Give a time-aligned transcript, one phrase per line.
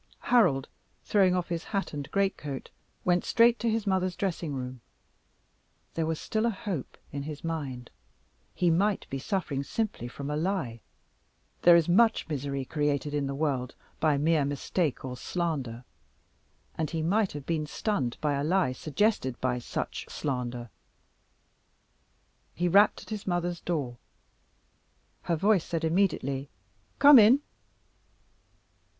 [0.33, 0.67] Harold
[1.05, 2.71] throwing off his hat and greatcoat,
[3.05, 4.81] went straight to his mother's dressing room.
[5.93, 7.91] There was still a hope in his mind.
[8.55, 10.81] He might be suffering simply from a lie.
[11.61, 15.83] There is much misery created in the world by mere mistake or slander,
[16.73, 20.71] and he might have been stunned by a lie suggested by such slander.
[22.55, 23.97] He rapped at his mother's door.
[25.21, 26.49] Her voice said immediately,
[26.97, 27.41] "Come in."